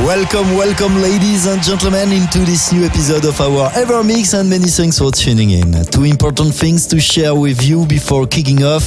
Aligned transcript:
Welcome, 0.00 0.56
welcome, 0.56 1.02
ladies 1.02 1.44
and 1.44 1.62
gentlemen, 1.62 2.12
into 2.12 2.38
this 2.38 2.72
new 2.72 2.82
episode 2.84 3.26
of 3.26 3.38
our 3.42 3.70
Ever 3.74 4.02
Mix, 4.02 4.32
and 4.32 4.48
many 4.48 4.64
thanks 4.64 4.98
for 4.98 5.12
tuning 5.12 5.50
in. 5.50 5.84
Two 5.84 6.04
important 6.04 6.54
things 6.54 6.86
to 6.86 6.98
share 6.98 7.34
with 7.34 7.62
you 7.62 7.84
before 7.84 8.26
kicking 8.26 8.64
off. 8.64 8.84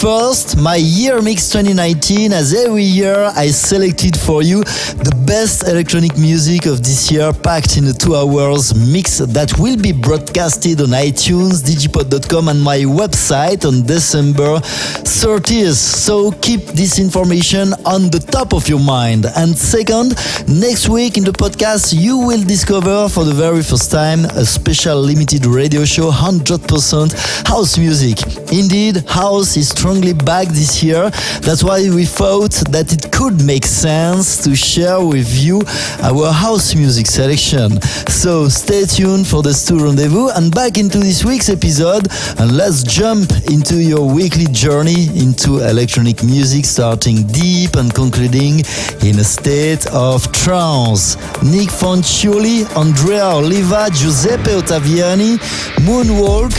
First, 0.00 0.56
my 0.56 0.76
year 0.76 1.20
mix 1.20 1.50
2019. 1.50 2.32
As 2.32 2.54
every 2.54 2.84
year, 2.84 3.30
I 3.36 3.48
selected 3.48 4.16
for 4.18 4.42
you 4.42 4.64
the 4.64 5.12
best 5.26 5.68
electronic 5.68 6.16
music 6.16 6.64
of 6.64 6.82
this 6.82 7.10
year, 7.12 7.32
packed 7.34 7.76
in 7.76 7.84
a 7.88 7.92
two 7.92 8.16
hours 8.16 8.74
mix 8.74 9.18
that 9.18 9.58
will 9.58 9.76
be 9.76 9.92
broadcasted 9.92 10.80
on 10.80 10.88
iTunes, 10.88 11.62
digipod.com, 11.62 12.48
and 12.48 12.62
my 12.62 12.78
website 12.78 13.66
on 13.66 13.86
December 13.86 14.58
30th. 15.04 15.74
So 15.74 16.30
keep 16.32 16.60
this 16.66 16.98
information 16.98 17.74
on 17.84 18.10
the 18.10 18.20
top 18.20 18.54
of 18.54 18.68
your 18.68 18.80
mind. 18.80 19.26
And 19.36 19.56
second, 19.56 20.14
Next 20.48 20.88
week 20.88 21.16
in 21.16 21.24
the 21.24 21.32
podcast, 21.32 21.92
you 21.92 22.18
will 22.18 22.42
discover 22.42 23.08
for 23.08 23.24
the 23.24 23.34
very 23.34 23.64
first 23.64 23.90
time 23.90 24.24
a 24.26 24.46
special 24.46 25.00
limited 25.00 25.44
radio 25.44 25.84
show 25.84 26.08
100% 26.08 27.48
house 27.48 27.76
music. 27.76 28.22
Indeed, 28.52 29.04
house 29.08 29.56
is 29.56 29.70
strongly 29.70 30.12
back 30.12 30.46
this 30.46 30.84
year. 30.84 31.10
That's 31.42 31.64
why 31.64 31.90
we 31.90 32.04
thought 32.04 32.52
that 32.70 32.92
it 32.92 33.10
could 33.10 33.44
make 33.44 33.64
sense 33.64 34.42
to 34.44 34.54
share 34.54 35.04
with 35.04 35.34
you 35.34 35.62
our 36.02 36.32
house 36.32 36.76
music 36.76 37.06
selection. 37.06 37.80
So 38.06 38.48
stay 38.48 38.84
tuned 38.84 39.26
for 39.26 39.42
this 39.42 39.66
two 39.66 39.78
Rendezvous 39.78 40.28
and 40.36 40.54
back 40.54 40.78
into 40.78 40.98
this 40.98 41.24
week's 41.24 41.48
episode 41.48 42.06
and 42.38 42.56
let's 42.56 42.84
jump 42.84 43.32
into 43.50 43.82
your 43.82 44.08
weekly 44.08 44.46
journey 44.52 45.08
into 45.18 45.58
electronic 45.68 46.22
music 46.22 46.66
starting 46.66 47.26
deep 47.26 47.74
and 47.74 47.92
concluding 47.92 48.60
in 49.02 49.18
a 49.18 49.24
state 49.24 49.84
of 49.88 50.25
trance. 50.32 51.16
Nick 51.42 51.68
Fanciulli, 51.70 52.64
Andrea 52.76 53.36
Oliva, 53.36 53.88
Giuseppe 53.90 54.50
Ottaviani, 54.50 55.38
Moonwalk, 55.86 56.52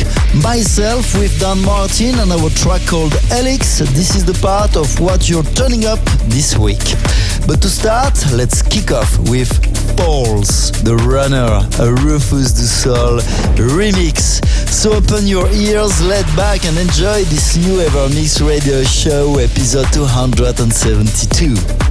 myself 0.43 1.13
with 1.17 1.39
Dan 1.39 1.61
Martin 1.63 2.19
and 2.19 2.31
our 2.31 2.49
track 2.51 2.85
called 2.87 3.13
Helix. 3.31 3.79
This 3.79 4.15
is 4.15 4.25
the 4.25 4.37
part 4.41 4.75
of 4.75 4.99
what 4.99 5.29
you're 5.29 5.49
turning 5.55 5.85
up 5.85 5.99
this 6.29 6.57
week. 6.57 6.83
But 7.47 7.61
to 7.61 7.69
start, 7.69 8.13
let's 8.33 8.61
kick 8.61 8.91
off 8.91 9.17
with 9.29 9.49
Falls, 9.97 10.71
The 10.83 10.95
Runner, 10.95 11.63
a 11.79 11.93
Rufus 12.03 12.51
du 12.53 12.67
Sol 12.67 13.19
remix. 13.55 14.45
So 14.69 14.93
open 14.93 15.25
your 15.25 15.49
ears, 15.51 16.01
let 16.01 16.25
back 16.35 16.65
and 16.65 16.77
enjoy 16.77 17.23
this 17.25 17.57
new 17.57 17.79
Evermix 17.79 18.45
radio 18.45 18.83
show, 18.83 19.37
episode 19.37 19.91
272. 19.93 21.86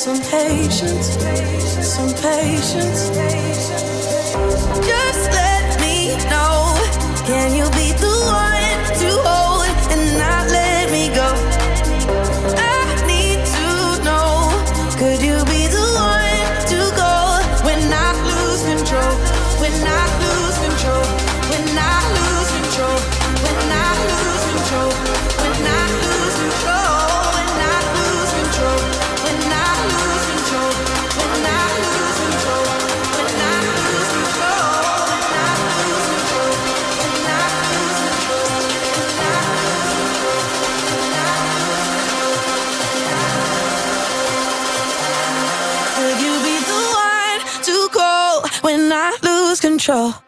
some 0.00 0.18
patience, 0.30 1.08
some 1.86 2.08
patience. 2.08 3.10
Just 4.80 5.30
let 5.30 5.78
me 5.78 6.16
know. 6.30 6.74
Can 7.26 7.54
you 7.54 7.64
be 7.72 7.92
the 8.00 8.08
one 8.24 8.98
to 8.98 9.28
hold? 9.28 9.39
control. 49.80 50.19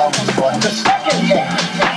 long 0.00 0.12
for 0.12 0.50
the 0.60 0.70
second 0.70 1.28
game. 1.28 1.89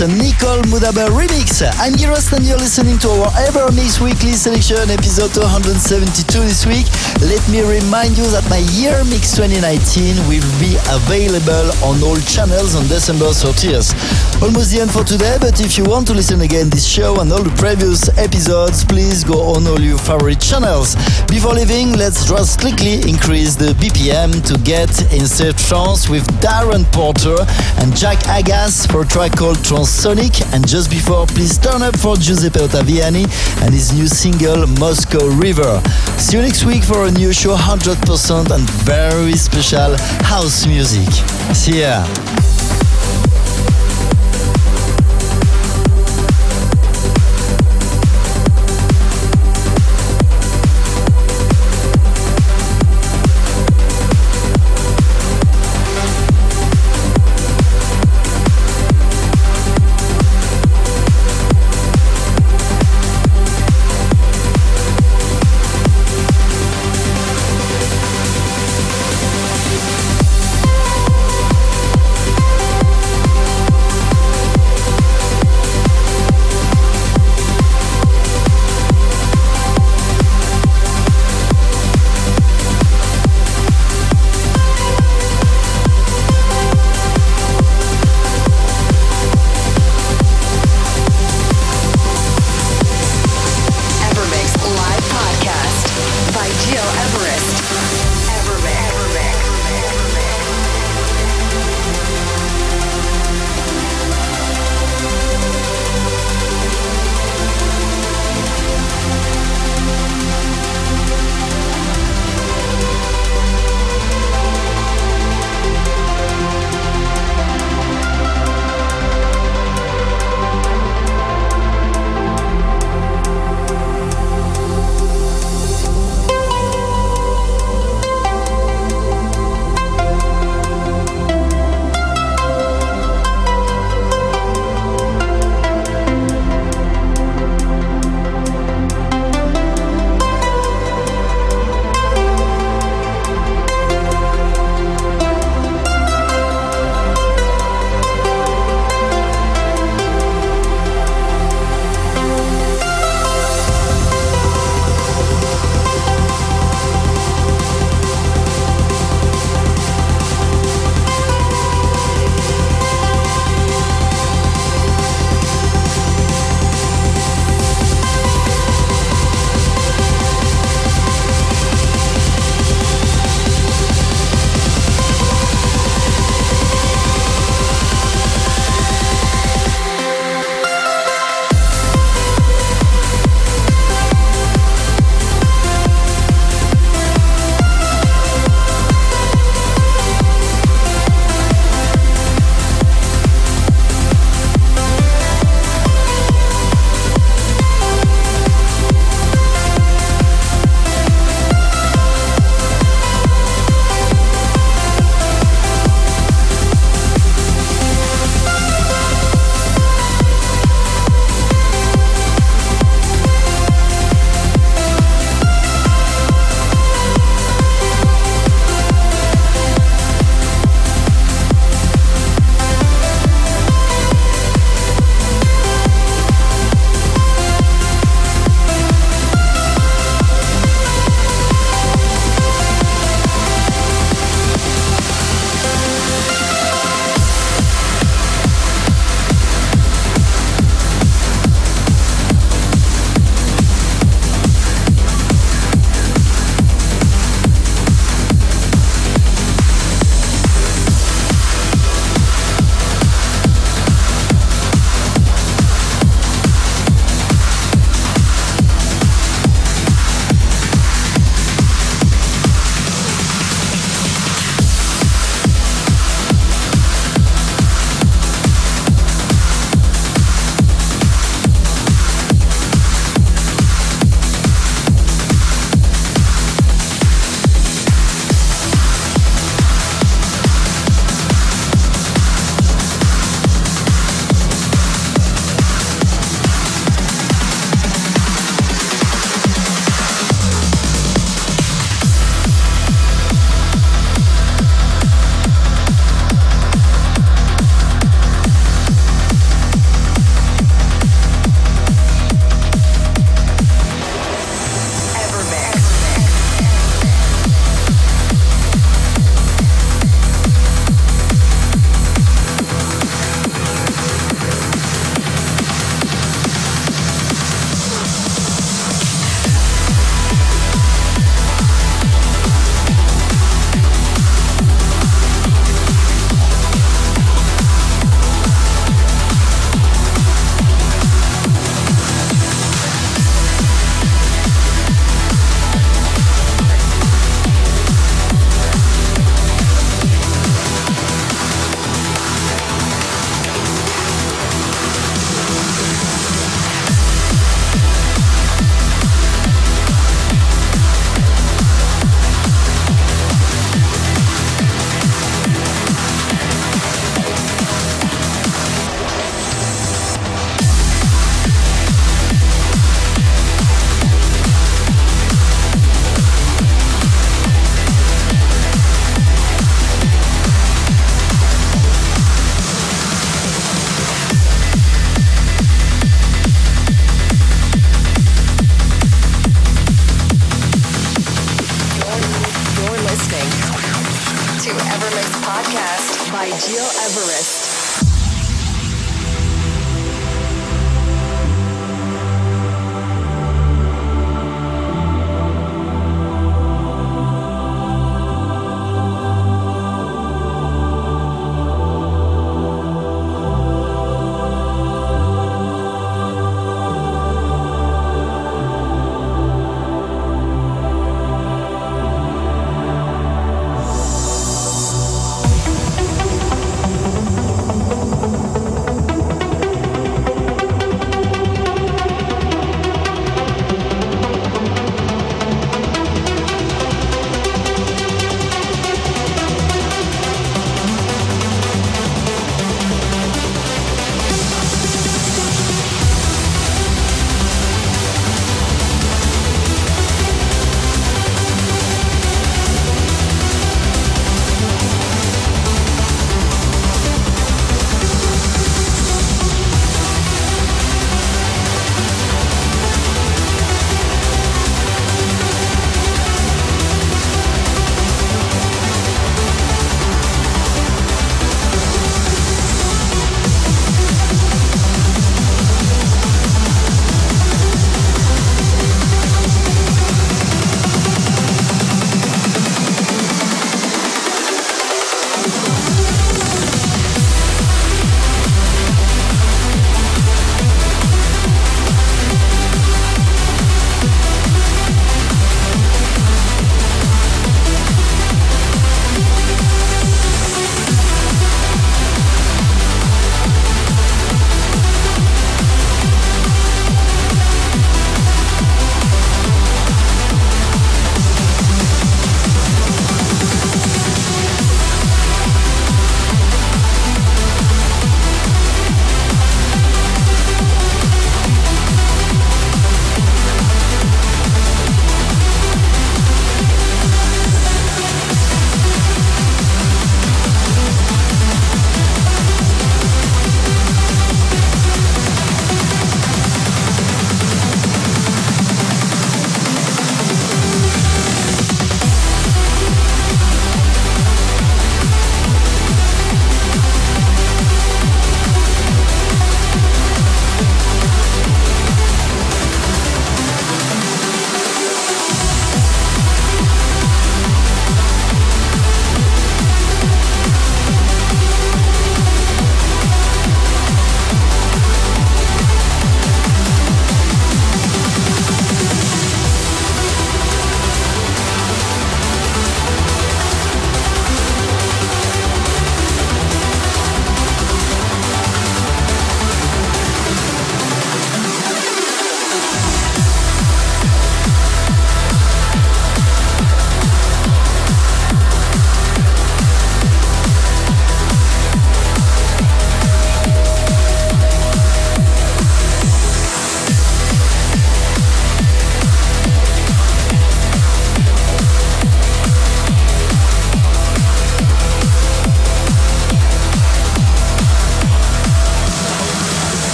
Dreams, 0.00 0.16
Nicole 0.16 0.62
Moudaber 0.72 1.08
remix. 1.08 1.60
I'm 1.78 1.92
Giros 1.92 2.32
and 2.32 2.46
you're 2.46 2.56
listening 2.56 2.98
to 3.00 3.08
our 3.08 3.30
EverMix 3.32 4.00
Weekly 4.00 4.32
Selection 4.32 4.88
episode 4.88 5.34
272 5.34 6.40
this 6.40 6.64
week. 6.64 6.86
Let 7.20 7.44
me 7.50 7.60
remind 7.60 8.16
you 8.16 8.24
that 8.32 8.48
my 8.48 8.64
Year 8.72 9.04
Mix 9.04 9.36
2019 9.36 10.16
will 10.24 10.46
be 10.56 10.76
available 10.88 11.68
on 11.84 12.02
all 12.02 12.16
channels 12.24 12.74
on 12.76 12.88
December 12.88 13.26
30th. 13.26 13.92
Almost 14.42 14.72
the 14.72 14.80
end 14.80 14.90
for 14.90 15.04
today, 15.04 15.36
but 15.38 15.60
if 15.60 15.76
you 15.76 15.84
want 15.84 16.06
to 16.06 16.14
listen 16.14 16.40
again 16.40 16.70
this 16.70 16.86
show 16.86 17.20
and 17.20 17.30
all 17.30 17.42
the 17.42 17.54
previous 17.60 18.08
episodes, 18.16 18.82
please 18.86 19.22
go 19.22 19.52
on 19.52 19.66
all 19.66 19.78
your 19.78 19.98
favorite 19.98 20.40
channels. 20.40 20.96
Before 21.28 21.52
leaving, 21.52 21.92
let's 21.92 22.24
drastically 22.24 23.04
increase 23.04 23.54
the 23.54 23.76
BPM 23.76 24.40
to 24.48 24.56
get 24.64 24.88
in 25.12 25.28
safe 25.28 25.60
trance 25.68 26.08
with 26.08 26.24
Darren 26.40 26.88
Porter 26.90 27.36
and 27.84 27.94
Jak 27.94 28.16
Aggas 28.32 28.90
for 28.90 29.02
a 29.02 29.06
track 29.06 29.36
called 29.36 29.58
Transonic. 29.58 30.40
And 30.54 30.66
just 30.66 30.88
before, 30.88 31.26
please 31.26 31.58
turn 31.58 31.82
up 31.82 31.98
for 32.00 32.16
Giuseppe 32.16 32.60
Ottaviani 32.60 33.28
and 33.60 33.74
his 33.74 33.92
new 33.92 34.08
single 34.08 34.66
Moscow 34.80 35.28
River. 35.36 35.82
See 36.16 36.38
you 36.38 36.42
next 36.42 36.64
week 36.64 36.82
for 36.82 37.04
a 37.04 37.10
new 37.12 37.34
show 37.34 37.54
100% 37.56 38.50
and 38.50 38.64
very 38.88 39.36
special 39.36 39.98
house 40.24 40.66
music. 40.66 41.12
See 41.52 41.82
ya. 41.84 42.08